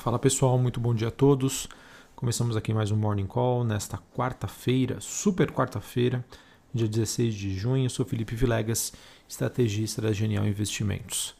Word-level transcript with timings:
Fala 0.00 0.18
pessoal, 0.18 0.56
muito 0.56 0.80
bom 0.80 0.94
dia 0.94 1.08
a 1.08 1.10
todos. 1.10 1.68
Começamos 2.16 2.56
aqui 2.56 2.72
mais 2.72 2.90
um 2.90 2.96
Morning 2.96 3.26
Call 3.26 3.64
nesta 3.64 3.98
quarta-feira, 4.16 4.96
super 4.98 5.52
quarta-feira, 5.52 6.24
dia 6.72 6.88
16 6.88 7.34
de 7.34 7.54
junho. 7.54 7.84
Eu 7.84 7.90
sou 7.90 8.06
Felipe 8.06 8.34
Vilegas, 8.34 8.94
estrategista 9.28 10.00
da 10.00 10.10
Genial 10.10 10.46
Investimentos. 10.46 11.34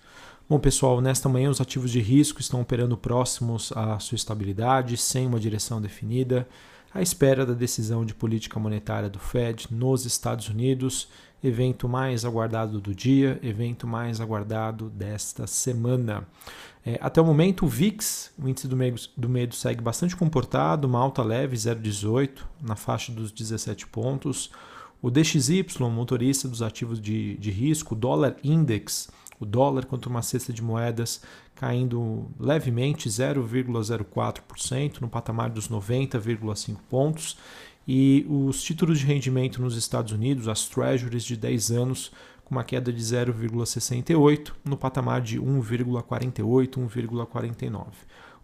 Bom 0.47 0.61
pessoal, 0.61 1.01
nesta 1.01 1.27
manhã 1.27 1.49
os 1.49 1.59
ativos 1.59 1.91
de 1.91 2.01
risco 2.01 2.43
estão 2.43 2.61
operando 2.61 2.99
próximos 2.99 3.73
à 3.75 3.99
sua 3.99 4.17
estabilidade, 4.17 4.99
sem 4.99 5.27
uma 5.27 5.41
direção 5.41 5.81
definida 5.81 6.47
à 6.93 7.01
espera 7.01 7.47
da 7.47 7.55
decisão 7.55 8.05
de 8.05 8.15
política 8.15 8.61
monetária 8.61 9.09
do 9.09 9.19
Fed 9.19 9.69
nos 9.71 10.05
Estados 10.05 10.51
Unidos, 10.51 11.09
evento 11.43 11.89
mais 11.89 12.25
aguardado 12.25 12.81
do 12.81 12.95
dia, 12.95 13.39
evento 13.43 13.87
mais 13.87 14.21
aguardado 14.21 14.91
desta 14.91 15.47
semana. 15.47 16.27
É, 16.85 16.99
até 17.01 17.21
o 17.21 17.25
momento, 17.25 17.67
o 17.67 17.69
VIX, 17.69 18.33
o 18.39 18.49
índice 18.49 18.67
do 18.67 18.77
medo, 18.77 19.01
do 19.17 19.29
medo, 19.29 19.55
segue 19.55 19.83
bastante 19.83 20.17
comportado, 20.17 20.89
uma 20.89 20.99
alta 20.99 21.23
leve, 21.23 21.57
0,18, 21.57 22.43
na 22.63 22.77
faixa 22.77 23.13
dos 23.13 23.33
17 23.33 23.87
pontos. 23.87 24.51
O 25.03 25.11
DXY, 25.11 25.65
motorista 25.91 26.47
dos 26.49 26.63
ativos 26.63 27.01
de, 27.01 27.37
de 27.37 27.51
risco, 27.51 27.95
o 27.95 27.99
dólar 27.99 28.37
index, 28.45 29.11
o 29.39 29.47
dólar 29.47 29.87
contra 29.87 30.11
uma 30.11 30.21
cesta 30.21 30.53
de 30.53 30.63
moedas 30.63 31.23
caindo 31.55 32.31
levemente 32.39 33.09
0,04% 33.09 35.01
no 35.01 35.09
patamar 35.09 35.51
dos 35.51 35.69
90,5 35.69 36.77
pontos 36.89 37.37
e 37.93 38.25
os 38.29 38.63
títulos 38.63 39.01
de 39.01 39.05
rendimento 39.05 39.61
nos 39.61 39.77
Estados 39.77 40.13
Unidos, 40.13 40.47
as 40.47 40.69
treasuries 40.69 41.25
de 41.25 41.37
10 41.37 41.73
anos, 41.73 42.13
com 42.45 42.55
uma 42.55 42.63
queda 42.63 42.93
de 42.93 43.03
0,68 43.03 44.53
no 44.65 44.77
patamar 44.77 45.21
de 45.21 45.41
1,48, 45.41 46.69
1,49. 46.69 47.87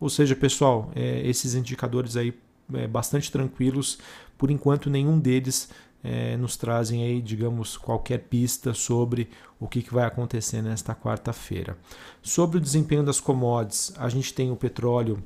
Ou 0.00 0.10
seja, 0.10 0.34
pessoal, 0.34 0.90
é, 0.96 1.24
esses 1.24 1.54
indicadores 1.54 2.16
aí 2.16 2.34
é, 2.74 2.88
bastante 2.88 3.30
tranquilos, 3.30 4.00
por 4.36 4.50
enquanto 4.50 4.90
nenhum 4.90 5.16
deles 5.16 5.70
é, 6.02 6.36
nos 6.36 6.56
trazem 6.56 7.04
aí, 7.04 7.22
digamos, 7.22 7.76
qualquer 7.76 8.18
pista 8.24 8.74
sobre 8.74 9.28
o 9.60 9.68
que, 9.68 9.80
que 9.80 9.94
vai 9.94 10.06
acontecer 10.06 10.60
nesta 10.60 10.92
quarta-feira. 10.92 11.78
Sobre 12.20 12.58
o 12.58 12.60
desempenho 12.60 13.04
das 13.04 13.20
commodities, 13.20 13.94
a 13.96 14.08
gente 14.08 14.34
tem 14.34 14.50
o 14.50 14.56
petróleo 14.56 15.22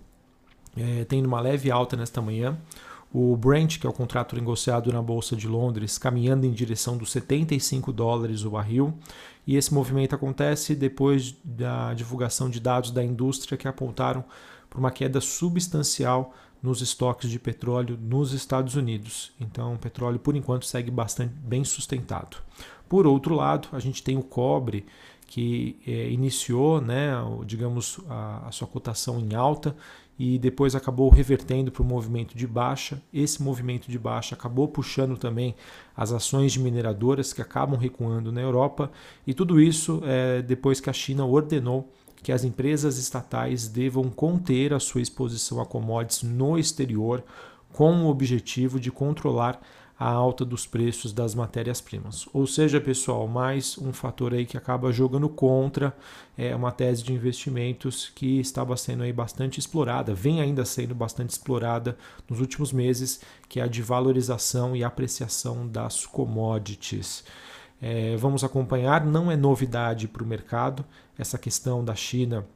é, 0.76 1.06
tendo 1.06 1.24
uma 1.24 1.40
leve 1.40 1.70
alta 1.70 1.96
nesta 1.96 2.20
manhã. 2.20 2.58
O 3.12 3.36
Brent, 3.36 3.78
que 3.78 3.86
é 3.86 3.90
o 3.90 3.92
contrato 3.92 4.36
negociado 4.36 4.92
na 4.92 5.02
Bolsa 5.02 5.34
de 5.34 5.48
Londres, 5.48 5.98
caminhando 5.98 6.46
em 6.46 6.52
direção 6.52 6.96
dos 6.96 7.10
75 7.10 7.92
dólares 7.92 8.44
o 8.44 8.50
barril. 8.50 8.94
E 9.44 9.56
esse 9.56 9.74
movimento 9.74 10.14
acontece 10.14 10.76
depois 10.76 11.34
da 11.42 11.92
divulgação 11.92 12.48
de 12.48 12.60
dados 12.60 12.92
da 12.92 13.02
indústria 13.02 13.58
que 13.58 13.66
apontaram 13.66 14.24
para 14.68 14.78
uma 14.78 14.92
queda 14.92 15.20
substancial 15.20 16.32
nos 16.62 16.80
estoques 16.82 17.28
de 17.30 17.38
petróleo 17.38 17.98
nos 18.00 18.32
Estados 18.32 18.76
Unidos. 18.76 19.32
Então, 19.40 19.74
o 19.74 19.78
petróleo, 19.78 20.20
por 20.20 20.36
enquanto, 20.36 20.66
segue 20.66 20.90
bastante 20.90 21.32
bem 21.34 21.64
sustentado. 21.64 22.36
Por 22.88 23.06
outro 23.06 23.34
lado, 23.34 23.68
a 23.72 23.80
gente 23.80 24.02
tem 24.02 24.16
o 24.16 24.22
cobre, 24.22 24.86
que 25.26 25.78
é, 25.86 26.10
iniciou, 26.10 26.80
né, 26.80 27.12
digamos, 27.46 28.00
a, 28.08 28.48
a 28.48 28.52
sua 28.52 28.66
cotação 28.66 29.18
em 29.18 29.34
alta 29.34 29.76
e 30.22 30.38
depois 30.38 30.74
acabou 30.74 31.08
revertendo 31.08 31.72
para 31.72 31.82
o 31.82 31.86
movimento 31.86 32.36
de 32.36 32.46
baixa. 32.46 33.02
Esse 33.10 33.42
movimento 33.42 33.90
de 33.90 33.98
baixa 33.98 34.34
acabou 34.34 34.68
puxando 34.68 35.16
também 35.16 35.54
as 35.96 36.12
ações 36.12 36.52
de 36.52 36.60
mineradoras 36.60 37.32
que 37.32 37.40
acabam 37.40 37.80
recuando 37.80 38.30
na 38.30 38.42
Europa, 38.42 38.92
e 39.26 39.32
tudo 39.32 39.58
isso 39.58 40.02
é, 40.04 40.42
depois 40.42 40.78
que 40.78 40.90
a 40.90 40.92
China 40.92 41.24
ordenou 41.24 41.90
que 42.22 42.32
as 42.32 42.44
empresas 42.44 42.98
estatais 42.98 43.66
devam 43.66 44.10
conter 44.10 44.74
a 44.74 44.78
sua 44.78 45.00
exposição 45.00 45.58
a 45.58 45.64
commodities 45.64 46.22
no 46.22 46.58
exterior 46.58 47.24
com 47.72 48.04
o 48.04 48.10
objetivo 48.10 48.78
de 48.78 48.90
controlar 48.90 49.58
a 50.00 50.08
alta 50.08 50.46
dos 50.46 50.66
preços 50.66 51.12
das 51.12 51.34
matérias-primas. 51.34 52.26
Ou 52.32 52.46
seja, 52.46 52.80
pessoal, 52.80 53.28
mais 53.28 53.76
um 53.76 53.92
fator 53.92 54.32
aí 54.32 54.46
que 54.46 54.56
acaba 54.56 54.90
jogando 54.90 55.28
contra 55.28 55.94
é 56.38 56.56
uma 56.56 56.72
tese 56.72 57.02
de 57.02 57.12
investimentos 57.12 58.10
que 58.14 58.40
estava 58.40 58.74
sendo 58.78 59.02
aí 59.02 59.12
bastante 59.12 59.60
explorada, 59.60 60.14
vem 60.14 60.40
ainda 60.40 60.64
sendo 60.64 60.94
bastante 60.94 61.28
explorada 61.28 61.98
nos 62.26 62.40
últimos 62.40 62.72
meses, 62.72 63.20
que 63.46 63.60
é 63.60 63.62
a 63.62 63.66
de 63.66 63.82
valorização 63.82 64.74
e 64.74 64.82
apreciação 64.82 65.68
das 65.68 66.06
commodities. 66.06 67.22
É, 67.78 68.16
vamos 68.16 68.42
acompanhar, 68.42 69.04
não 69.04 69.30
é 69.30 69.36
novidade 69.36 70.08
para 70.08 70.24
o 70.24 70.26
mercado 70.26 70.82
essa 71.18 71.36
questão 71.36 71.84
da 71.84 71.94
China 71.94 72.46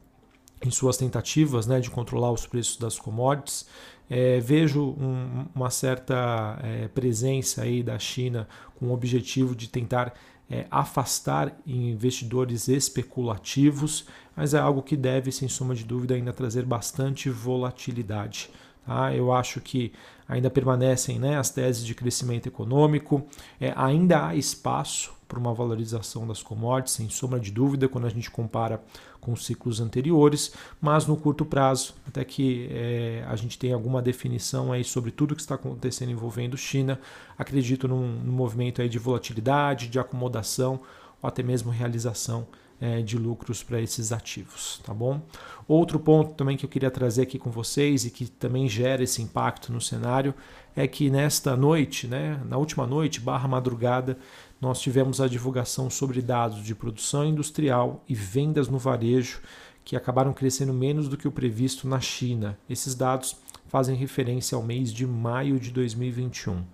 em 0.66 0.70
suas 0.70 0.96
tentativas 0.96 1.66
né, 1.66 1.80
de 1.80 1.90
controlar 1.90 2.32
os 2.32 2.46
preços 2.46 2.76
das 2.76 2.98
commodities. 2.98 3.66
É, 4.08 4.38
vejo 4.40 4.82
um, 4.82 5.46
uma 5.54 5.70
certa 5.70 6.58
é, 6.62 6.88
presença 6.88 7.62
aí 7.62 7.82
da 7.82 7.98
China 7.98 8.46
com 8.78 8.88
o 8.88 8.92
objetivo 8.92 9.54
de 9.54 9.68
tentar 9.68 10.12
é, 10.50 10.66
afastar 10.70 11.56
investidores 11.66 12.68
especulativos, 12.68 14.06
mas 14.36 14.52
é 14.52 14.58
algo 14.58 14.82
que 14.82 14.96
deve, 14.96 15.32
sem 15.32 15.48
soma 15.48 15.74
de 15.74 15.84
dúvida, 15.84 16.14
ainda 16.14 16.32
trazer 16.32 16.64
bastante 16.64 17.30
volatilidade. 17.30 18.50
Tá? 18.84 19.14
Eu 19.14 19.32
acho 19.32 19.60
que 19.60 19.92
ainda 20.28 20.50
permanecem 20.50 21.18
né, 21.18 21.38
as 21.38 21.50
teses 21.50 21.84
de 21.84 21.94
crescimento 21.94 22.46
econômico, 22.46 23.26
é, 23.60 23.72
ainda 23.76 24.28
há 24.28 24.36
espaço 24.36 25.12
para 25.26 25.38
uma 25.38 25.54
valorização 25.54 26.26
das 26.26 26.42
commodities, 26.42 26.94
sem 26.94 27.08
sombra 27.08 27.40
de 27.40 27.50
dúvida, 27.50 27.88
quando 27.88 28.06
a 28.06 28.10
gente 28.10 28.30
compara 28.30 28.82
com 29.24 29.34
ciclos 29.34 29.80
anteriores, 29.80 30.52
mas 30.80 31.06
no 31.06 31.16
curto 31.16 31.44
prazo, 31.44 31.94
até 32.06 32.24
que 32.24 32.68
é, 32.70 33.24
a 33.26 33.34
gente 33.34 33.58
tenha 33.58 33.74
alguma 33.74 34.02
definição 34.02 34.70
aí 34.70 34.84
sobre 34.84 35.10
tudo 35.10 35.34
que 35.34 35.40
está 35.40 35.54
acontecendo 35.54 36.12
envolvendo 36.12 36.56
China, 36.56 37.00
acredito 37.38 37.88
num, 37.88 38.06
num 38.06 38.32
movimento 38.32 38.82
aí 38.82 38.88
de 38.88 38.98
volatilidade, 38.98 39.88
de 39.88 39.98
acomodação 39.98 40.80
ou 41.22 41.28
até 41.28 41.42
mesmo 41.42 41.70
realização 41.70 42.46
é, 42.80 43.00
de 43.00 43.16
lucros 43.16 43.62
para 43.62 43.80
esses 43.80 44.12
ativos, 44.12 44.80
tá 44.84 44.92
bom? 44.92 45.22
Outro 45.66 45.98
ponto 45.98 46.34
também 46.34 46.56
que 46.56 46.66
eu 46.66 46.68
queria 46.68 46.90
trazer 46.90 47.22
aqui 47.22 47.38
com 47.38 47.50
vocês 47.50 48.04
e 48.04 48.10
que 48.10 48.26
também 48.26 48.68
gera 48.68 49.02
esse 49.02 49.22
impacto 49.22 49.72
no 49.72 49.80
cenário 49.80 50.34
é 50.76 50.86
que 50.86 51.08
nesta 51.08 51.56
noite, 51.56 52.06
né, 52.06 52.40
na 52.46 52.58
última 52.58 52.86
noite, 52.86 53.20
barra 53.20 53.48
madrugada, 53.48 54.18
nós 54.64 54.80
tivemos 54.80 55.20
a 55.20 55.28
divulgação 55.28 55.90
sobre 55.90 56.22
dados 56.22 56.64
de 56.64 56.74
produção 56.74 57.22
industrial 57.22 58.02
e 58.08 58.14
vendas 58.14 58.66
no 58.66 58.78
varejo 58.78 59.42
que 59.84 59.94
acabaram 59.94 60.32
crescendo 60.32 60.72
menos 60.72 61.06
do 61.06 61.18
que 61.18 61.28
o 61.28 61.32
previsto 61.32 61.86
na 61.86 62.00
China. 62.00 62.58
Esses 62.68 62.94
dados 62.94 63.36
fazem 63.66 63.94
referência 63.94 64.56
ao 64.56 64.62
mês 64.62 64.90
de 64.90 65.06
maio 65.06 65.60
de 65.60 65.70
2021. 65.70 66.64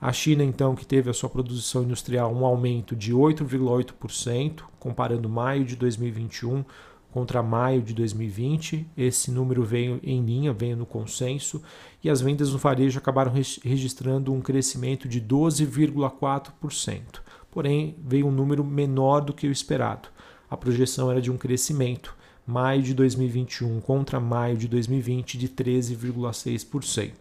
A 0.00 0.12
China, 0.14 0.42
então, 0.42 0.74
que 0.74 0.86
teve 0.86 1.10
a 1.10 1.12
sua 1.12 1.28
produção 1.28 1.82
industrial 1.82 2.34
um 2.34 2.46
aumento 2.46 2.96
de 2.96 3.12
8,8%, 3.12 4.62
comparando 4.78 5.28
maio 5.28 5.62
de 5.62 5.76
2021 5.76 6.64
contra 7.10 7.42
maio 7.42 7.82
de 7.82 7.92
2020. 7.92 8.86
Esse 8.96 9.30
número 9.30 9.62
veio 9.62 10.00
em 10.02 10.24
linha, 10.24 10.54
veio 10.54 10.76
no 10.76 10.86
consenso, 10.86 11.62
e 12.02 12.08
as 12.08 12.22
vendas 12.22 12.52
no 12.52 12.58
varejo 12.58 12.98
acabaram 12.98 13.32
registrando 13.62 14.32
um 14.32 14.40
crescimento 14.40 15.06
de 15.06 15.20
12,4%. 15.20 17.25
Porém, 17.56 17.96
veio 18.04 18.26
um 18.26 18.30
número 18.30 18.62
menor 18.62 19.20
do 19.20 19.32
que 19.32 19.48
o 19.48 19.50
esperado. 19.50 20.10
A 20.50 20.58
projeção 20.58 21.10
era 21.10 21.22
de 21.22 21.30
um 21.30 21.38
crescimento 21.38 22.14
maio 22.46 22.82
de 22.82 22.92
2021 22.92 23.80
contra 23.80 24.20
maio 24.20 24.58
de 24.58 24.68
2020 24.68 25.38
de 25.38 25.48
13,6%. 25.48 27.12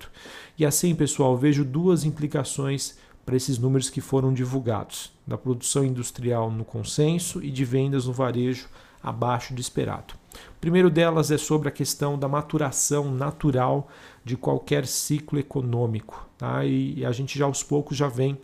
E 0.59 0.66
assim, 0.66 0.94
pessoal, 0.94 1.38
vejo 1.38 1.63
duas 1.63 2.03
implicações 2.03 2.97
para 3.25 3.38
esses 3.38 3.57
números 3.57 3.90
que 3.90 4.01
foram 4.01 4.34
divulgados, 4.34 5.13
da 5.25 5.38
produção 5.38 5.85
industrial 5.85 6.52
no 6.52 6.66
consenso 6.66 7.41
e 7.41 7.50
de 7.50 7.63
vendas 7.63 8.06
no 8.06 8.12
varejo 8.12 8.67
abaixo 9.02 9.53
do 9.53 9.62
esperado. 9.62 10.16
O 10.57 10.59
primeiro 10.59 10.90
delas 10.90 11.31
é 11.31 11.38
sobre 11.38 11.70
a 11.70 11.72
questão 11.72 12.20
da 12.20 12.28
maturação 12.28 13.09
natural 13.09 13.88
de 14.26 14.35
qualquer 14.35 14.85
ciclo 14.85 15.40
econômico. 15.40 16.28
Tá? 16.38 16.66
E 16.66 17.05
a 17.05 17.14
gente 17.14 17.40
já 17.40 17.46
aos 17.46 17.64
poucos 17.64 17.96
já 17.96 18.09
vem 18.09 18.38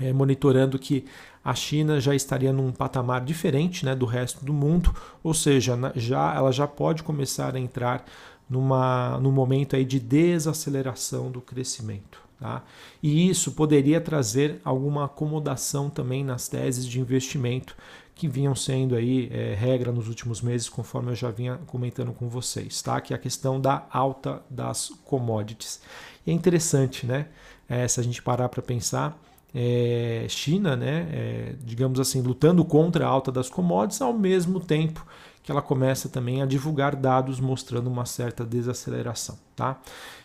é, 0.00 0.12
monitorando 0.12 0.78
que 0.78 1.04
a 1.44 1.54
China 1.54 2.00
já 2.00 2.14
estaria 2.14 2.52
num 2.52 2.72
patamar 2.72 3.24
diferente 3.24 3.84
né, 3.84 3.94
do 3.94 4.06
resto 4.06 4.44
do 4.44 4.52
mundo, 4.52 4.94
ou 5.22 5.32
seja, 5.32 5.78
já, 5.96 6.34
ela 6.34 6.52
já 6.52 6.66
pode 6.66 7.02
começar 7.02 7.54
a 7.54 7.60
entrar 7.60 8.04
numa, 8.48 9.18
num 9.20 9.30
momento 9.30 9.76
aí 9.76 9.84
de 9.84 10.00
desaceleração 10.00 11.30
do 11.30 11.40
crescimento. 11.40 12.20
Tá? 12.38 12.62
E 13.02 13.28
isso 13.28 13.52
poderia 13.52 14.00
trazer 14.00 14.60
alguma 14.64 15.04
acomodação 15.04 15.90
também 15.90 16.24
nas 16.24 16.48
teses 16.48 16.86
de 16.86 16.98
investimento 16.98 17.76
que 18.14 18.28
vinham 18.28 18.54
sendo 18.54 18.94
aí 18.94 19.30
é, 19.32 19.54
regra 19.54 19.92
nos 19.92 20.08
últimos 20.08 20.42
meses, 20.42 20.68
conforme 20.68 21.10
eu 21.10 21.14
já 21.14 21.30
vinha 21.30 21.58
comentando 21.66 22.12
com 22.12 22.28
vocês, 22.28 22.82
tá? 22.82 23.00
Que 23.00 23.14
é 23.14 23.16
a 23.16 23.18
questão 23.18 23.58
da 23.58 23.86
alta 23.90 24.42
das 24.50 24.90
commodities. 25.04 25.80
E 26.26 26.30
é 26.30 26.34
interessante, 26.34 27.06
né? 27.06 27.28
É, 27.66 27.88
se 27.88 27.98
a 27.98 28.02
gente 28.02 28.20
parar 28.20 28.50
para 28.50 28.60
pensar, 28.60 29.18
é, 29.54 30.26
China, 30.28 30.76
né, 30.76 31.08
é, 31.12 31.54
digamos 31.64 31.98
assim, 31.98 32.22
lutando 32.22 32.64
contra 32.64 33.06
a 33.06 33.08
alta 33.08 33.32
das 33.32 33.48
commodities, 33.48 34.00
ao 34.00 34.12
mesmo 34.12 34.60
tempo 34.60 35.04
que 35.42 35.50
ela 35.50 35.62
começa 35.62 36.08
também 36.08 36.42
a 36.42 36.46
divulgar 36.46 36.94
dados 36.94 37.40
mostrando 37.40 37.88
uma 37.88 38.04
certa 38.04 38.44
desaceleração. 38.44 39.38
Tá? 39.56 39.80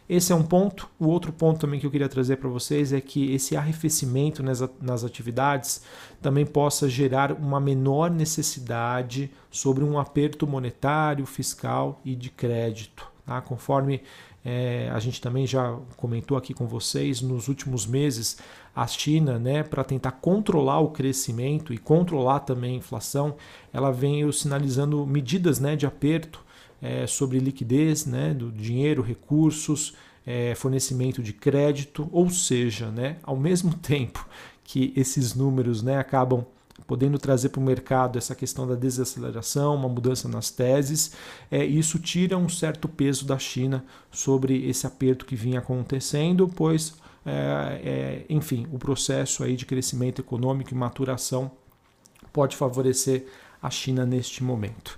Esse 0.08 0.32
é 0.32 0.36
um 0.36 0.44
ponto. 0.44 0.88
O 1.00 1.08
outro 1.08 1.34
ponto 1.34 1.60
também 1.60 1.80
que 1.80 1.86
eu 1.86 1.92
queria 1.92 2.10
trazer 2.10 2.36
para 2.36 2.50
vocês 2.50 2.94
é 2.94 3.02
que 3.02 3.34
esse 3.34 3.56
arrefecimento 3.56 4.44
nas, 4.44 5.04
atividades 5.04 5.82
também 6.22 6.46
possa 6.46 6.88
gerar 6.88 7.32
uma 7.32 7.60
menor 7.60 8.12
necessidade 8.12 9.32
sobre 9.50 9.84
um 9.84 9.98
aperto 9.98 10.46
monetário, 10.46 11.26
fiscal 11.26 12.00
e 12.06 12.16
de 12.16 12.30
crédito. 12.30 13.10
Tá? 13.26 13.42
Conforme 13.42 14.02
é, 14.46 14.92
a 14.94 15.00
gente 15.00 15.20
também 15.20 15.48
já 15.48 15.76
comentou 15.98 16.38
aqui 16.38 16.54
com 16.54 16.68
vocês, 16.68 17.20
nos 17.20 17.48
últimos 17.48 17.88
meses, 17.88 18.38
a 18.76 18.86
China, 18.86 19.40
né, 19.40 19.64
para 19.64 19.84
tentar 19.84 20.12
controlar 20.12 20.80
o 20.82 20.90
crescimento 20.90 21.74
e 21.74 21.80
controlar 21.80 22.42
também 22.42 22.76
a 22.76 22.78
inflação, 22.78 23.36
ela 23.74 23.92
vem 23.92 24.32
sinalizando 24.32 25.04
medidas 25.08 25.60
né, 25.60 25.76
de 25.76 25.88
aperto 25.88 26.46
é, 26.80 27.08
sobre 27.08 27.40
liquidez 27.40 28.06
né, 28.06 28.36
do 28.36 28.52
dinheiro, 28.52 29.02
recursos, 29.02 29.96
é, 30.24 30.54
fornecimento 30.54 31.24
de 31.24 31.34
crédito, 31.34 32.08
ou 32.12 32.30
seja, 32.30 32.92
né, 32.92 33.18
ao 33.24 33.36
mesmo 33.36 33.74
tempo 33.82 34.28
que 34.64 34.94
esses 34.96 35.34
números 35.34 35.82
né, 35.82 35.98
acabam 35.98 36.46
podendo 36.88 37.18
trazer 37.18 37.50
para 37.50 37.60
o 37.60 37.64
mercado 37.64 38.18
essa 38.18 38.36
questão 38.36 38.68
da 38.68 38.76
desaceleração, 38.76 39.76
uma 39.76 39.90
mudança 39.90 40.28
nas 40.28 40.50
teses, 40.52 41.14
é, 41.50 41.64
isso 41.64 41.98
tira 42.00 42.38
um 42.38 42.48
certo 42.48 42.88
peso 42.88 43.26
da 43.26 43.40
China 43.40 43.84
sobre 44.12 44.68
esse 44.68 44.86
aperto 44.86 45.26
que 45.26 45.36
vinha 45.36 45.60
acontecendo, 45.60 46.48
pois, 46.48 46.96
é, 47.26 47.82
é, 47.84 48.26
enfim, 48.30 48.68
o 48.72 48.78
processo 48.78 49.44
aí 49.44 49.56
de 49.56 49.66
crescimento 49.66 50.22
econômico 50.22 50.74
e 50.74 50.78
maturação 50.78 51.52
pode 52.32 52.56
favorecer 52.56 53.26
a 53.62 53.70
China 53.70 54.06
neste 54.06 54.44
momento. 54.44 54.98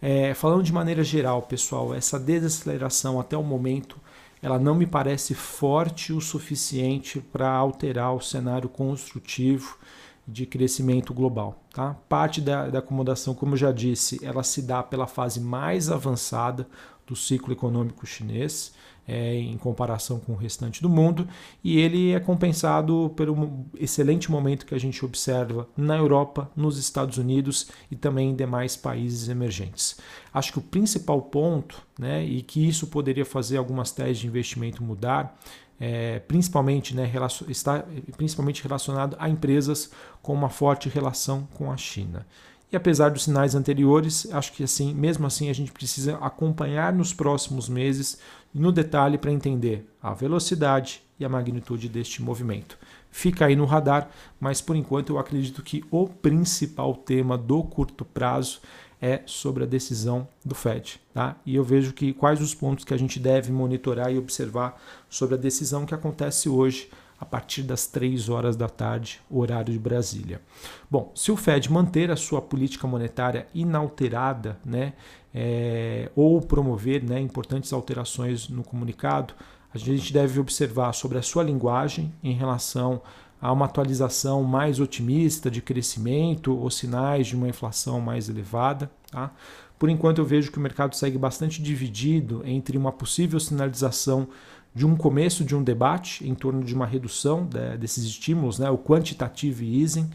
É, 0.00 0.32
falando 0.34 0.62
de 0.62 0.72
maneira 0.72 1.02
geral, 1.02 1.42
pessoal, 1.42 1.94
essa 1.94 2.18
desaceleração 2.18 3.20
até 3.20 3.36
o 3.36 3.42
momento 3.42 3.96
ela 4.40 4.58
não 4.58 4.74
me 4.74 4.86
parece 4.86 5.34
forte 5.34 6.12
o 6.12 6.20
suficiente 6.20 7.20
para 7.20 7.50
alterar 7.50 8.14
o 8.14 8.20
cenário 8.20 8.68
construtivo 8.68 9.76
de 10.28 10.44
crescimento 10.44 11.14
global. 11.14 11.64
Tá? 11.72 11.96
Parte 12.06 12.40
da, 12.40 12.68
da 12.68 12.80
acomodação, 12.80 13.34
como 13.34 13.54
eu 13.54 13.56
já 13.56 13.72
disse, 13.72 14.22
ela 14.22 14.42
se 14.42 14.60
dá 14.60 14.82
pela 14.82 15.06
fase 15.06 15.40
mais 15.40 15.90
avançada 15.90 16.68
do 17.06 17.16
ciclo 17.16 17.52
econômico 17.52 18.06
chinês, 18.06 18.74
é, 19.08 19.34
em 19.34 19.56
comparação 19.56 20.20
com 20.20 20.32
o 20.32 20.36
restante 20.36 20.82
do 20.82 20.88
mundo, 20.88 21.26
e 21.64 21.78
ele 21.78 22.12
é 22.12 22.20
compensado 22.20 23.10
pelo 23.16 23.64
excelente 23.78 24.30
momento 24.30 24.66
que 24.66 24.74
a 24.74 24.78
gente 24.78 25.02
observa 25.02 25.66
na 25.74 25.96
Europa, 25.96 26.50
nos 26.54 26.76
Estados 26.76 27.16
Unidos 27.16 27.68
e 27.90 27.96
também 27.96 28.30
em 28.30 28.36
demais 28.36 28.76
países 28.76 29.30
emergentes. 29.30 29.98
Acho 30.32 30.52
que 30.52 30.58
o 30.58 30.62
principal 30.62 31.22
ponto, 31.22 31.82
né, 31.98 32.22
e 32.22 32.42
que 32.42 32.68
isso 32.68 32.88
poderia 32.88 33.24
fazer 33.24 33.56
algumas 33.56 33.90
teses 33.90 34.18
de 34.18 34.26
investimento 34.26 34.82
mudar, 34.82 35.40
é, 35.80 36.18
principalmente, 36.18 36.94
né, 36.94 37.10
está 37.48 37.84
principalmente 38.16 38.62
relacionado 38.62 39.16
a 39.18 39.28
empresas 39.28 39.90
com 40.20 40.34
uma 40.34 40.50
forte 40.50 40.88
relação 40.88 41.48
com 41.54 41.72
a 41.72 41.76
China. 41.76 42.26
E 42.70 42.76
apesar 42.76 43.10
dos 43.10 43.24
sinais 43.24 43.54
anteriores, 43.54 44.28
acho 44.30 44.52
que 44.52 44.62
assim, 44.62 44.92
mesmo 44.92 45.26
assim, 45.26 45.48
a 45.48 45.54
gente 45.54 45.72
precisa 45.72 46.16
acompanhar 46.18 46.92
nos 46.92 47.14
próximos 47.14 47.68
meses 47.68 48.18
no 48.52 48.70
detalhe 48.70 49.16
para 49.16 49.32
entender 49.32 49.88
a 50.02 50.12
velocidade 50.12 51.02
e 51.18 51.24
a 51.24 51.28
magnitude 51.28 51.88
deste 51.88 52.22
movimento. 52.22 52.78
Fica 53.10 53.46
aí 53.46 53.56
no 53.56 53.64
radar, 53.64 54.10
mas 54.38 54.60
por 54.60 54.76
enquanto 54.76 55.10
eu 55.10 55.18
acredito 55.18 55.62
que 55.62 55.82
o 55.90 56.06
principal 56.06 56.94
tema 56.94 57.38
do 57.38 57.62
curto 57.62 58.04
prazo 58.04 58.60
é 59.00 59.22
sobre 59.24 59.64
a 59.64 59.66
decisão 59.66 60.28
do 60.44 60.54
Fed. 60.54 61.00
Tá? 61.14 61.36
E 61.46 61.56
eu 61.56 61.64
vejo 61.64 61.92
que 61.92 62.12
quais 62.12 62.40
os 62.40 62.54
pontos 62.54 62.84
que 62.84 62.92
a 62.92 62.98
gente 62.98 63.18
deve 63.18 63.50
monitorar 63.50 64.12
e 64.12 64.18
observar 64.18 64.80
sobre 65.08 65.36
a 65.36 65.38
decisão 65.38 65.86
que 65.86 65.94
acontece 65.94 66.48
hoje 66.48 66.90
a 67.20 67.24
partir 67.24 67.62
das 67.62 67.86
3 67.86 68.28
horas 68.28 68.56
da 68.56 68.68
tarde, 68.68 69.20
horário 69.30 69.72
de 69.72 69.78
Brasília. 69.78 70.40
Bom, 70.90 71.10
se 71.14 71.32
o 71.32 71.36
Fed 71.36 71.70
manter 71.70 72.10
a 72.10 72.16
sua 72.16 72.40
política 72.40 72.86
monetária 72.86 73.48
inalterada, 73.52 74.58
né, 74.64 74.92
é, 75.34 76.10
ou 76.14 76.40
promover 76.40 77.02
né, 77.02 77.20
importantes 77.20 77.72
alterações 77.72 78.48
no 78.48 78.62
comunicado, 78.62 79.34
a 79.72 79.78
gente 79.78 80.12
deve 80.12 80.40
observar 80.40 80.92
sobre 80.92 81.18
a 81.18 81.22
sua 81.22 81.42
linguagem 81.42 82.12
em 82.22 82.32
relação 82.32 83.02
a 83.40 83.52
uma 83.52 83.66
atualização 83.66 84.42
mais 84.42 84.80
otimista 84.80 85.50
de 85.50 85.62
crescimento 85.62 86.56
ou 86.56 86.70
sinais 86.70 87.26
de 87.28 87.36
uma 87.36 87.48
inflação 87.48 88.00
mais 88.00 88.28
elevada. 88.28 88.90
Tá? 89.10 89.30
Por 89.78 89.88
enquanto, 89.88 90.18
eu 90.18 90.24
vejo 90.24 90.50
que 90.50 90.58
o 90.58 90.60
mercado 90.60 90.96
segue 90.96 91.16
bastante 91.16 91.62
dividido 91.62 92.42
entre 92.44 92.76
uma 92.76 92.90
possível 92.90 93.38
sinalização 93.38 94.28
de 94.78 94.86
um 94.86 94.94
começo 94.94 95.44
de 95.44 95.56
um 95.56 95.62
debate 95.62 96.24
em 96.24 96.36
torno 96.36 96.62
de 96.62 96.72
uma 96.72 96.86
redução 96.86 97.44
de, 97.44 97.76
desses 97.76 98.04
estímulos, 98.04 98.60
né, 98.60 98.70
o 98.70 98.78
quantitative 98.78 99.82
easing, 99.82 100.08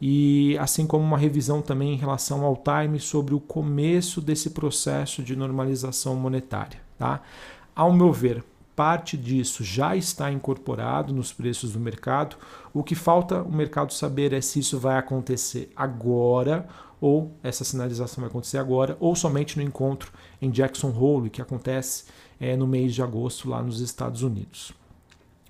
e 0.00 0.58
assim 0.58 0.84
como 0.84 1.04
uma 1.04 1.16
revisão 1.16 1.62
também 1.62 1.92
em 1.92 1.96
relação 1.96 2.44
ao 2.44 2.56
time 2.56 2.98
sobre 2.98 3.34
o 3.34 3.38
começo 3.38 4.20
desse 4.20 4.50
processo 4.50 5.22
de 5.22 5.36
normalização 5.36 6.16
monetária. 6.16 6.80
Tá? 6.98 7.22
Ao 7.72 7.92
meu 7.92 8.12
ver, 8.12 8.42
parte 8.74 9.16
disso 9.16 9.62
já 9.62 9.94
está 9.94 10.32
incorporado 10.32 11.14
nos 11.14 11.32
preços 11.32 11.72
do 11.72 11.78
mercado. 11.78 12.34
O 12.74 12.82
que 12.82 12.96
falta 12.96 13.42
o 13.42 13.52
mercado 13.52 13.92
saber 13.92 14.32
é 14.32 14.40
se 14.40 14.58
isso 14.58 14.76
vai 14.76 14.98
acontecer 14.98 15.70
agora 15.76 16.66
ou 17.00 17.30
essa 17.44 17.62
sinalização 17.62 18.22
vai 18.22 18.28
acontecer 18.28 18.58
agora 18.58 18.96
ou 18.98 19.14
somente 19.14 19.56
no 19.56 19.62
encontro 19.62 20.12
em 20.42 20.50
Jackson 20.50 20.90
Hole 20.90 21.30
que 21.30 21.40
acontece 21.40 22.04
é, 22.40 22.56
no 22.56 22.66
mês 22.66 22.94
de 22.94 23.02
agosto 23.02 23.48
lá 23.48 23.62
nos 23.62 23.80
Estados 23.80 24.22
Unidos. 24.22 24.72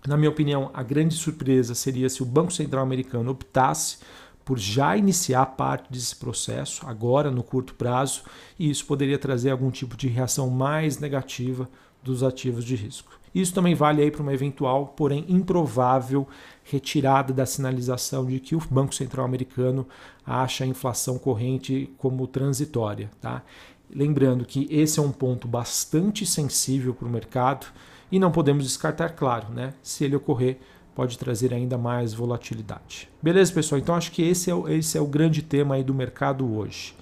Na 0.07 0.17
minha 0.17 0.31
opinião, 0.31 0.71
a 0.75 0.83
grande 0.83 1.15
surpresa 1.15 1.75
seria 1.75 2.09
se 2.09 2.23
o 2.23 2.27
Banco 2.27 2.53
Central 2.53 2.83
americano 2.83 3.31
optasse 3.31 3.99
por 4.45 4.59
já 4.59 4.97
iniciar 4.97 5.47
parte 5.47 5.93
desse 5.93 6.17
processo 6.17 6.85
agora 6.87 7.31
no 7.31 7.43
curto 7.43 7.75
prazo, 7.75 8.23
e 8.59 8.69
isso 8.69 8.85
poderia 8.87 9.19
trazer 9.19 9.51
algum 9.51 9.71
tipo 9.71 9.97
de 9.97 10.09
reação 10.09 10.51
mais 10.51 10.99
negativa 10.99 11.69
dos 12.03 12.23
ativos 12.23 12.65
de 12.65 12.75
risco. 12.75 13.21
Isso 13.35 13.55
também 13.55 13.75
vale 13.75 14.03
aí 14.03 14.11
para 14.11 14.23
uma 14.23 14.35
eventual, 14.35 14.89
porém 14.97 15.25
improvável, 15.29 16.27
retirada 16.65 17.33
da 17.33 17.47
sinalização 17.47 18.27
de 18.27 18.41
que 18.41 18.57
o 18.57 18.63
Banco 18.71 18.95
Central 18.95 19.25
americano 19.25 19.87
acha 20.27 20.65
a 20.65 20.67
inflação 20.67 21.19
corrente 21.19 21.93
como 21.97 22.27
transitória. 22.27 23.09
Tá? 23.21 23.43
Lembrando 23.95 24.45
que 24.45 24.69
esse 24.71 24.99
é 24.99 25.03
um 25.03 25.11
ponto 25.11 25.49
bastante 25.49 26.25
sensível 26.25 26.95
para 26.95 27.09
o 27.09 27.11
mercado 27.11 27.67
e 28.11 28.19
não 28.19 28.31
podemos 28.31 28.65
descartar, 28.65 29.11
claro, 29.11 29.49
né? 29.53 29.75
se 29.83 30.05
ele 30.05 30.17
ocorrer, 30.17 30.59
pode 30.95 31.19
trazer 31.19 31.55
ainda 31.55 31.79
mais 31.79 32.13
volatilidade. 32.13 33.09
Beleza, 33.23 33.53
pessoal? 33.53 33.81
Então 33.81 33.95
acho 33.95 34.13
que 34.13 34.23
esse 34.23 34.51
é 34.51 34.55
o, 34.55 34.69
esse 34.69 34.99
é 34.99 35.01
o 35.01 35.07
grande 35.07 35.43
tema 35.43 35.75
aí 35.75 35.83
do 35.83 35.95
mercado 35.95 36.57
hoje. 36.57 36.95